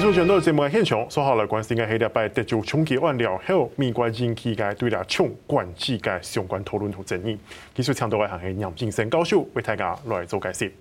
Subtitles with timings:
[0.00, 7.36] 艺术全都节目现场，说好了，关心个黑的拜得就冲击完了后，美国人气概对了冲关系个相关讨论和争议。
[7.74, 10.72] 技术强度外行系杨敬生教授为大家来做解释。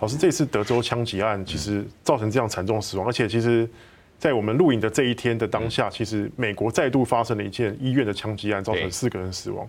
[0.00, 3.66] 老师，这次德州枪击案其实造成这样惨重死亡，而且其实，
[4.18, 9.66] 在我们录影的这一天的当下，其实美国再度发生了一件医院的枪击案，造成四个人死亡。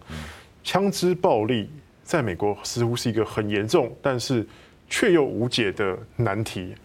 [0.66, 1.70] 枪支暴力
[2.04, 4.46] 在美国似乎是一个很严重，但是
[4.90, 6.76] 却又无解的难题。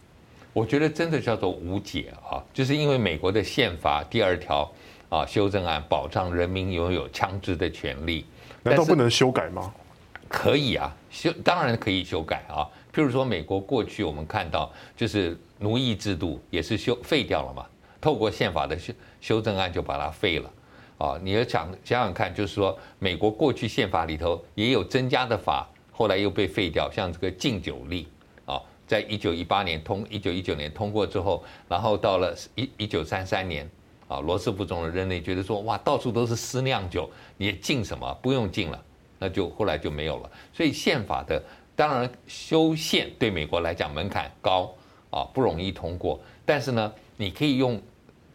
[0.55, 4.73] 我觉得真的叫做无解啊，就是因为美国的宪法第二条
[5.09, 8.25] 啊修正案保障人民拥有枪支的权利，
[8.63, 9.75] 难道不能修改吗？
[10.29, 12.65] 可以啊，修当然可以修改啊。
[12.95, 17.67] 譬如说，美国过去我们看到，就是奴役制度也是修废掉了嘛，
[18.01, 20.51] 透过宪法的修修正案就把它废了，
[20.99, 28.14] 啊，你要想想想看，就是说，美国过去宪法里头也有增加的法，后来又被废掉，像这个禁酒令，啊，
[28.87, 33.69] 在一九一八年通，一九一九年通过之后，然后到了一一九三三年，
[34.09, 38.13] 啊，罗斯福总统任内觉得说，哇，到处都是私酿酒，你禁什么？
[38.23, 38.85] 不用禁了，
[39.19, 41.43] 那就后来就没有了，所以宪法的。
[41.77, 44.73] 当然，修宪对美国来讲门槛高
[45.11, 46.21] 啊，不容易通过。
[46.47, 47.83] 但是呢，你可以用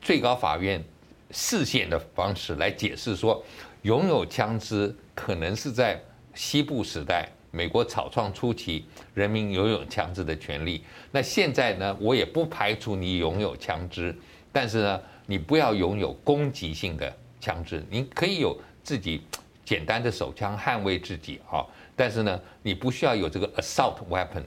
[0.01, 0.83] 最高法院
[1.31, 3.41] 释宪的方式来解释说，
[3.83, 6.01] 拥有枪支可能是在
[6.33, 10.83] 西部时代美国草创初期人民拥有枪支的权利。
[11.11, 14.15] 那现在呢，我也不排除你拥有枪支，
[14.51, 19.21] 但是呢，你不要拥有攻击性的枪支，你可以有自己
[19.65, 21.65] 简单的手枪捍卫自己啊。
[21.95, 24.43] 但是呢，你不需要有这个 assault weapon，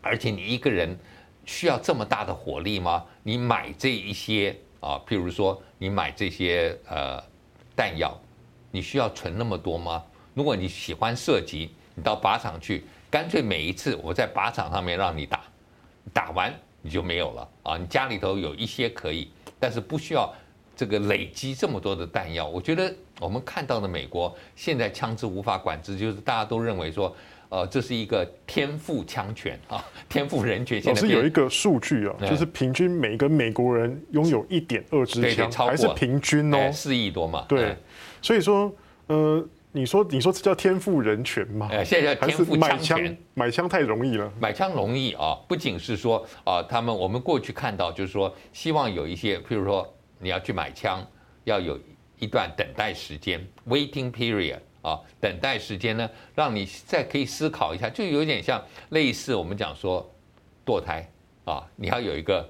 [0.00, 0.96] 而且你一个人
[1.44, 3.04] 需要这么大的火力吗？
[3.22, 7.22] 你买这一些啊，譬如说你买这些呃
[7.76, 8.18] 弹药，
[8.70, 10.02] 你需要存那么多吗？
[10.34, 15.40] 如果你喜欢射击，你到靶场去，干脆每一次我在靶场上面让你打，
[16.12, 17.76] 打完你就没有了啊。
[17.76, 20.32] 你家里头有一些可以，但是不需要。
[20.74, 27.14] 这个累积这么多的弹药，我觉得我们看到的美国现在枪支无法管制，就是大家都认为说，
[27.50, 30.82] 呃，这是一个天赋枪权啊， 天赋人权。
[30.86, 37.44] 老师有一个数据啊，就是平均每个美国人拥有一点二支枪，还是平均哦，四亿多嘛。
[37.46, 37.76] 对，
[38.22, 38.74] 所以说，
[39.08, 41.68] 呃，你说你说这叫天赋人权吗？
[41.72, 49.92] 呃，现在叫天赋枪权，买枪太容易了，买枪容易啊，不仅是说啊，他们我们过去看到就是说，希望有一些，譬如说。
[50.24, 51.04] 你要去买枪，
[51.42, 51.76] 要有
[52.20, 60.08] 一段等待时间 （waiting period） 啊，等待时间呢，让你再可以思考一下，就有点像类似我们讲说
[60.64, 61.04] 堕胎
[61.44, 62.48] 啊，你要有一个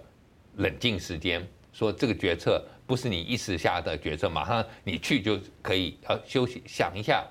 [0.56, 7.24] 冷静时间，说这个决策不是你一时下的决策，马上你去就可以要休息想一下。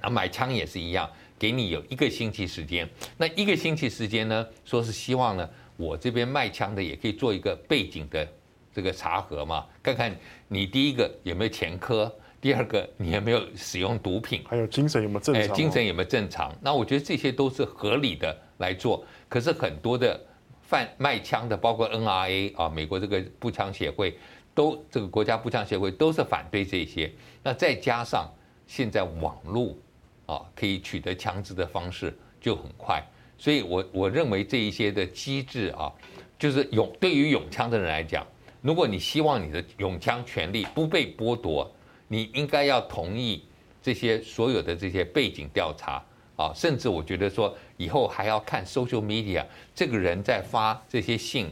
[0.00, 8.26] 啊，买枪也是一样，给你有一个星期时间，那一个星期时间呢，说是希望呢，我这边卖枪的也可以做一个背景的。
[8.70, 10.14] 这个查核嘛，看看
[10.46, 15.56] 你第一个有没有前科，第二个你有没有使用毒品，还有精神有没有正常？
[15.56, 16.56] 精神有没有正常？
[16.60, 19.04] 那我觉得这些都是合理的来做。
[19.28, 20.20] 可是很多的
[20.62, 24.16] 贩卖枪的，包括 NRA 啊，美国这个步枪协会，
[24.58, 27.08] 都这个国家步枪协会都是反对这些。
[27.44, 28.28] 那再加上
[28.66, 29.72] 现在网络
[30.26, 33.00] 啊，可以取得枪支的方式就很快，
[33.38, 35.92] 所以我我认为这一些的机制啊，
[36.36, 38.26] 就是拥对于拥枪的人来讲。
[38.60, 41.70] 如果你希望你的拥枪权利不被剥夺，
[42.08, 43.44] 你应该要同意
[43.80, 46.04] 这些所有的这些背景调查
[46.34, 51.48] 啊，甚至我觉得说以后还要看 social media 这个人在发这些信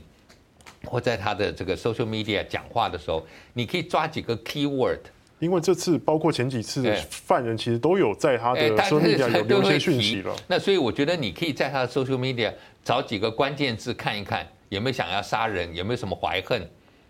[0.84, 5.00] 或在他的这个 social media 讲话的时候，你可以抓几个 keyword，
[5.38, 10.34] 因为这次包括前几次的犯人其实都有在他的 social media 有留些讯息了。
[10.46, 12.52] 那所以我觉得你可以在他的 social media
[12.84, 16.68] 找几个关键字看一看，有没有想要杀人，有没有什么怀恨。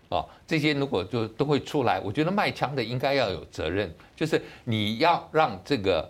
[0.09, 6.09] 哦，这些如果就都会出来，我觉得卖枪的应该要有责任，就是你要让这个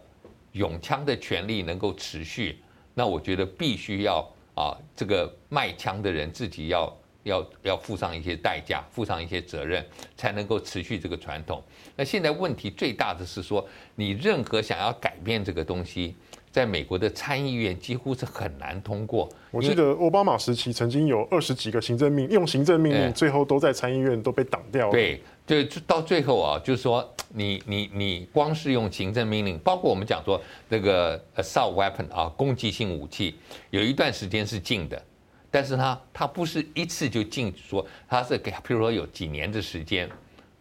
[0.52, 2.60] 拥枪的权利能够持续，
[2.94, 4.20] 那我觉得必须要
[4.54, 6.96] 啊，这个卖枪的人自己要
[7.28, 9.86] 要要付上一些代价，付上一些责任，
[10.16, 11.62] 才能够持续这个传统。
[11.96, 13.64] 那现在问题最大的是说，
[13.96, 16.16] 你任何想要改变这个东西。
[16.50, 19.30] 在美国的参议院几乎是很难通过。
[19.52, 24.92] 我记得奥巴马时期曾经有二十几个行政命用行政命令，最后都在参议院都被挡掉了。
[24.92, 33.36] 对，就到最后啊，就是说你你你光是用行政命令，包括我们讲说那个 assault weapon 啊，攻击性武器，
[33.70, 35.00] 有一段时间是禁的，
[35.50, 40.10] 但是它它不是一次就禁止，说它是给，譬如说有几年的时间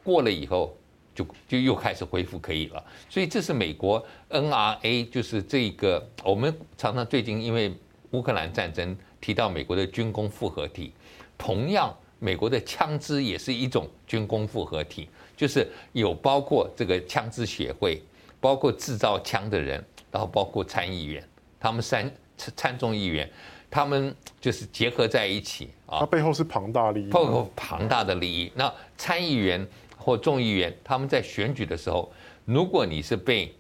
[0.03, 0.77] 过了以后。
[1.17, 7.75] 就就又开始恢复可以了，所以这是美国 NRA，就是这个我们常常最近因为
[8.11, 10.93] 乌克兰战争提到美国的军工复合体，
[11.39, 18.03] 同样，美国的枪支也是一种军工复合体，就是有包括这个枪支协会，
[18.39, 21.27] 包括制造枪的人，然后包括参议员，
[21.59, 23.27] 他们三参众议员，
[23.71, 25.99] 他们就是结合在一起啊。
[26.01, 28.51] 它背后是庞大利益，包括庞大的利益。
[28.55, 29.67] 那参议员
[29.97, 32.13] 或众议员，他们在选举的时候，
[32.45, 33.55] 如果你是被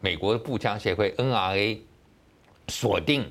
[0.00, 1.78] 美国的步枪协会 NRA
[2.68, 3.30] 锁定，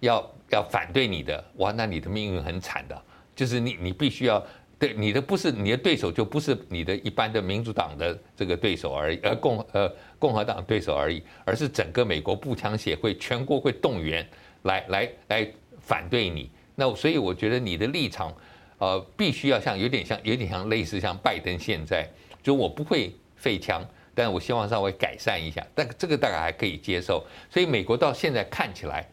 [0.00, 3.02] 要要反对你的，哇，那你的命运很惨的，
[3.34, 4.44] 就是你你必须要
[4.78, 14.26] 对你的不是你的对手，就不是你的一般的民主党的这个对手而已，而共呃共和党对手而已，而是整个美国步枪协会全国会动员
[14.64, 15.48] 来来来
[15.80, 16.50] 反对你。
[16.74, 18.30] 那所以我觉得你的立场，
[18.76, 22.06] 呃，必须要像有点像有点像类似像拜登现在，
[22.42, 23.82] 就我不会废枪。
[24.16, 27.26] 但我希望稍微改善一下，但这个大概还可以接受。
[27.50, 29.04] 所以美国到现在看起来，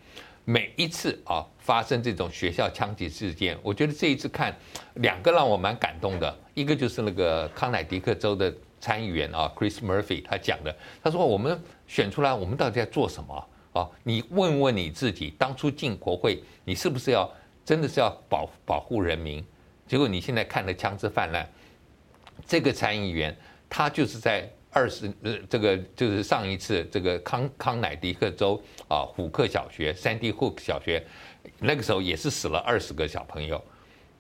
[0.46, 4.56] 每一次啊发生这种学校枪击事件，我觉得这一次看
[4.98, 13.90] 两个让我蛮感动的，一个就是那个康乃狄克州的参议员啊，Chris Murphy 他讲的，他说我们选出来，我们到底在做什么哦？
[14.04, 17.30] 你问问你自己，当初进国会，你是不是要
[17.64, 19.44] 真的是要保保护人民？
[19.88, 21.46] 结果你现在看的枪支泛滥，
[22.46, 23.36] 这个参议员
[23.70, 24.50] 他就是在。
[24.74, 28.58] 二十呃，这个就是上一次这个康康乃狄克州
[28.88, 31.06] 啊，虎克小学、Sandy Hook 小学，
[31.60, 33.62] 那个时候也是死了二十个小朋友。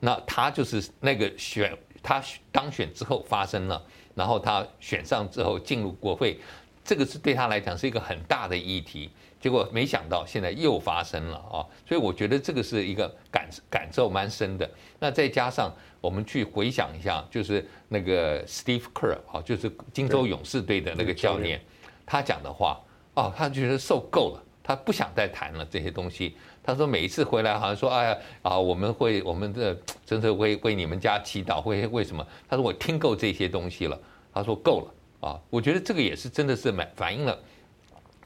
[0.01, 2.21] 那他就是那个选他
[2.51, 3.81] 当选之后发生了，
[4.13, 6.37] 然后他选上之后进入国会，
[6.83, 9.09] 这个是对他来讲是一个很大的议题。
[9.41, 14.69] 结果没想到现在又发生了啊，所以我觉得这个是一个感感受蛮深的。
[14.99, 21.59] 那再加上我们去回想一下，就是那个 Steve Kerr 啊，就是金州勇士队的那个教练，
[22.05, 22.79] 他讲的话
[23.15, 26.37] 哦，他觉得受够了，他不想再谈了这些东西。
[26.63, 32.23] 他说每一次回来好像说哎呀啊，我们会我们的真的为为你们家祈祷，会为什么？
[32.47, 33.99] 他说我听够这些东西了。
[34.33, 37.37] 他说够了啊，我觉得这个也是真的是蛮反映了。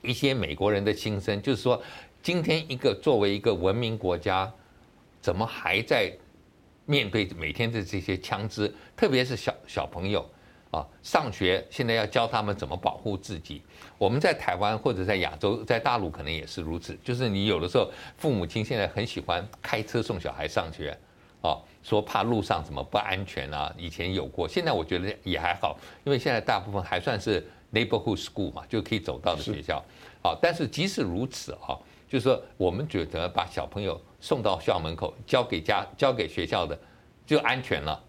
[0.05, 1.81] 一些美国人的心声，就是说，
[2.21, 4.51] 今天一个作为一个文明国家，
[5.21, 6.11] 怎么还在
[6.85, 8.73] 面对每天的这些枪支？
[8.95, 10.23] 特别是小小朋友
[10.71, 13.61] 啊，上学现在要教他们怎么保护自己。
[13.97, 16.97] 我们在台湾或者在亚洲，在大陆可能也是如此。
[17.03, 20.97] 就是你有的时候，父母亲现在很喜欢开车送小孩上学，
[21.45, 23.73] 啊，说怕路上怎么不安全啊。
[23.77, 27.45] 以前有过，现在我觉得也还好，因为现在大部分还算是。
[27.73, 29.83] Neighborhood school 嘛，就可以走到的学校，
[30.23, 31.75] 好，但是即使如此啊，
[32.07, 36.79] 就是说我们觉得把小朋友送到校门口，交给家，交给学校的，
[37.25, 38.01] 就安全了，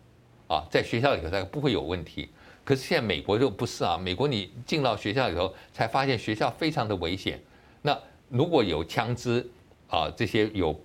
[0.47, 2.29] 啊，在学校里头他不会有问题。
[2.63, 7.43] 可是现在美国就不是啊，美国你进到学校里头，才发现学校非常的危险。
[7.83, 7.99] 那
[8.29, 9.45] 如果有枪支
[9.89, 10.79] 啊，这些有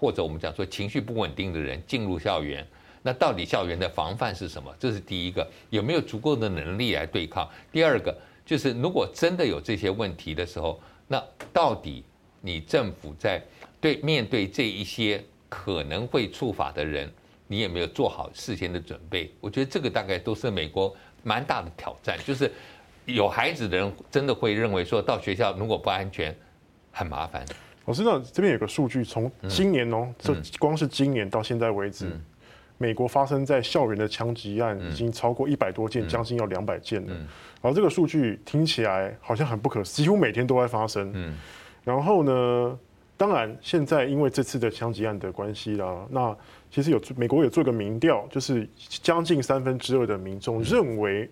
[0.00, 2.66] 或者我们讲说情绪不稳定的人进入校园。
[3.02, 4.74] 那到底校园的防范是什么？
[4.78, 7.48] 这是第一个，有没有足够的能力来对抗？
[7.70, 12.04] 第二个就是，如果真的有这些问题的时候，那到底
[12.40, 13.42] 你政府在
[13.80, 17.10] 对面对这一些可能会触法的人，
[17.46, 19.32] 你有没有做好事先的准备？
[19.40, 22.18] 我觉得这个大概都是美国蛮大的挑战。
[22.26, 22.52] 就是
[23.06, 26.36] 有孩子的人真的会认为说到学校如果不安全，
[26.92, 27.46] 很麻烦。
[27.90, 32.06] 我知道这边有个数据，从今年哦，这光是今年到现在为止。
[32.78, 37.12] 美国发生在校园的枪击案已经超过一百多件，将近要两百件了。
[37.60, 41.34] 然后这个数据听起来好像很不可思议，几乎每天都在发生。
[41.82, 42.78] 然后呢，
[43.16, 46.34] 当然现在因为这次的枪击案的关系啦，那
[46.70, 51.28] 其实有美国有做个民调，就是将近三分之二的民众认为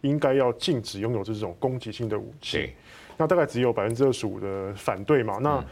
[0.00, 2.72] 应该要禁止拥有这种攻击性的武器。
[3.16, 5.38] 那大概只有百分之二十五的反对嘛。
[5.40, 5.62] 那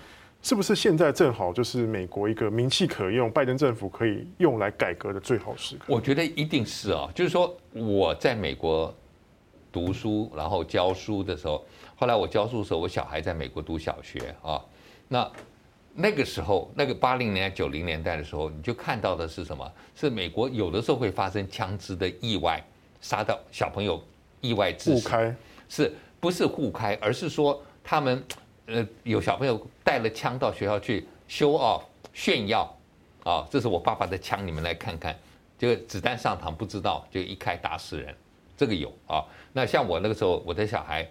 [0.40, 5.84] 是不是现在正好就是美国一个名气可用，拜登政府可以用来改革的最好时刻？
[5.88, 8.94] 我觉得一定是啊，就是说我在美国
[9.72, 11.66] 读书，然后教书的时候，
[11.96, 14.64] 后来我教书的时候，我小孩在美国读小学啊。
[15.08, 15.30] 那
[15.92, 19.70] 那个时候，那个八零年代、九零年代的时候，你就看到的是什么？
[19.96, 22.62] 是美国有的时候会发生枪支的意外，
[23.00, 24.00] 杀到小朋友
[24.40, 25.02] 意外致死。
[25.02, 25.36] 互开
[25.68, 26.96] 是不是互开？
[27.02, 28.22] 而是说他们。
[28.68, 31.82] 呃，有小朋友带了枪到学校去 show off
[32.12, 32.70] 炫耀，
[33.24, 35.18] 啊，这是我爸爸的枪，你们来看看。
[35.58, 38.14] 这个子弹上膛不知道，就一开打死人，
[38.58, 39.24] 这个有啊。
[39.54, 41.08] 那像我那个时候，我的小孩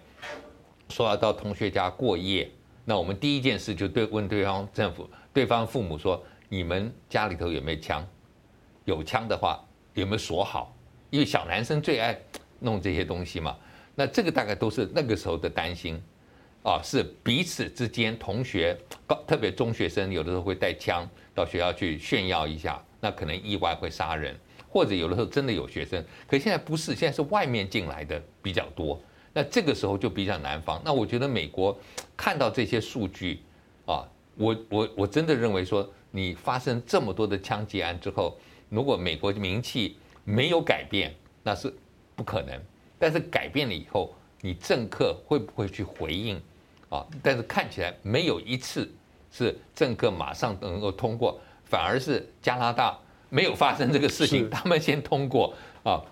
[0.88, 2.48] 说要到同学家过夜，
[2.84, 8.06] 那我们第一件事就对问对方政府、对方父母说：你们家里头有没有枪？
[8.84, 9.62] 有枪的话
[9.94, 10.72] 有没有锁好？
[11.10, 12.16] 因为小男生最爱
[12.60, 13.56] 弄这些东西嘛。
[13.96, 16.00] 那这个大概都是那个时候的担心。
[16.62, 18.76] 啊，是彼此之间同学，
[19.26, 24.36] 特别中学生，有的时候会带枪到学校去炫耀一下，那可能意外会杀人，
[24.68, 29.00] 或者有的时候真的有学生，可现在不是，现在是外面进来的比较多，
[29.32, 30.82] 那这个时候就比较难防。
[30.84, 31.78] 那我觉得美国
[32.16, 33.40] 看到这些数据
[33.86, 38.36] 啊，我我我真的认为说，你发生这么多的枪击案之后，
[38.68, 41.72] 如果美国名气没有改变，那是
[42.14, 42.60] 不可能。
[42.98, 46.40] 但是改变了以后，你政客会不会去回应？
[46.88, 48.90] 啊，但是看起来没有一次
[49.30, 56.02] 是政客马上能够通过，反而是加拿大没有发生这个事情，他们先通过啊。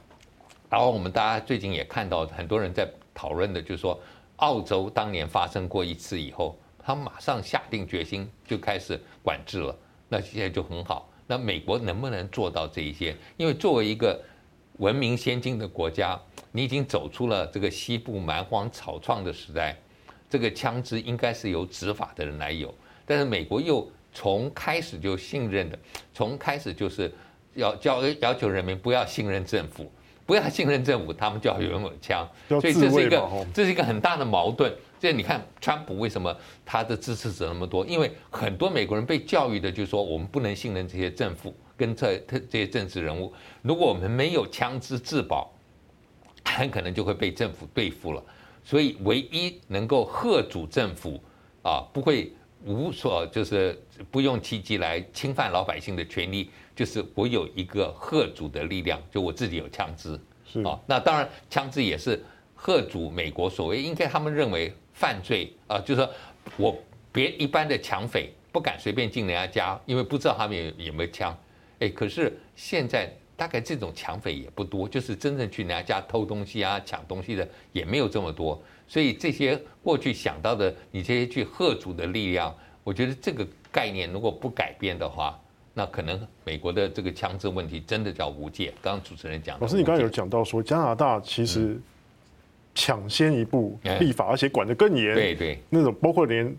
[0.69, 3.99] 然后我们大家最近也看到很多人在讨论的，就是说
[4.37, 9.75] 澳洲当年发生过一次以后，他马上下定决心就开始管制了，
[10.09, 11.09] 那现在就很好。
[11.27, 13.17] 那美国能不能做到这一些？
[13.37, 14.21] 因为作为一个
[14.79, 16.21] 文明先进的国家，
[16.57, 19.77] 你已经走出了这个西部蛮荒草创的时代。
[20.31, 25.79] 这个枪支应该是由执法的人来有，但是美国又从开始就信任的，
[26.15, 27.13] 从开始就是
[27.55, 29.89] 要要要求人民不要信任政府，
[30.25, 34.75] 不要信任政府，他们就要拥有枪，所以这是一个这是一个很大的矛盾。
[34.99, 36.35] 这你看，川普为什么
[36.65, 37.87] 他的支持者那么多？
[37.87, 43.33] 因为很多美国人被教育的就是说，我们不能信任这些政府跟这这些政治人物，
[43.63, 45.53] 如果我们没有枪支自保，
[46.47, 48.23] 很可能就会被政府对付了。
[48.65, 51.23] 所以，唯一能够吓阻政府
[51.63, 52.33] 啊，不会
[52.65, 60.77] 无所就是不用其极来侵犯老百姓的权利，就是我有一个吓阻的力量，就我自己有枪支是啊。
[60.85, 62.21] 那当然，枪支也是
[62.57, 66.11] 吓阻美国所谓应该他们认为犯罪啊，就是说
[66.57, 66.77] 我
[67.13, 71.39] 别一般的抢匪不敢随便进人家家，因为不知道他们有有没有枪。
[71.79, 73.17] 哎，可是现在。
[73.37, 85.39] 大概这种抢匪也不多，就是真正去人家家偷东西啊、抢东西的也没有这么多，所以这些过去想到的你这些去吓阻的力量，我觉得这个概念如果不改变的话，
[85.75, 88.73] 那可能美国的这个枪支问题真的叫无解。
[88.81, 91.79] 刚刚主持人讲，老师你刚刚有讲到说加拿大其实
[92.75, 96.57] 抢先一步立法，而且管得更严，对对，那种包括连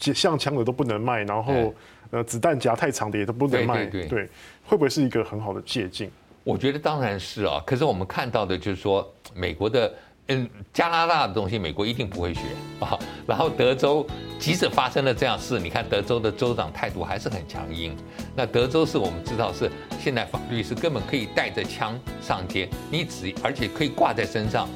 [0.00, 1.72] 像枪的都不能卖，然后。
[2.10, 4.28] 呃，子弹夹太长的也都不能卖，对，对，
[4.64, 6.10] 会不会是一个很好的借鉴？
[6.42, 7.62] 我觉得当然是啊。
[7.64, 9.92] 可是我们看到的就是说，美国的
[10.28, 12.40] 嗯，加拿大的东西，美国一定不会学
[12.80, 12.98] 啊。
[13.26, 14.06] 然后德州，
[14.38, 17.96] 即使发生了这样事，你看德州的州长态度还是很强硬。
[18.34, 24.68] 那德州是我们知道是现在法律是根本可以带着枪上街，你只而且可以挂在身上，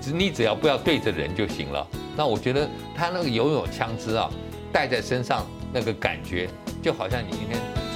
[0.00, 1.86] 只你只要不要对着人就行了。
[2.16, 4.30] 那我觉得他那个拥有枪支啊，
[4.72, 6.48] 带在身上那个感觉。
[6.82, 7.87] 就好像你今天。